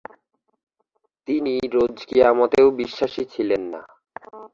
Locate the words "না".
3.73-3.81